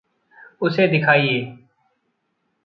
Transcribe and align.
उसे 0.61 0.87
दिखाइए। 0.87 1.57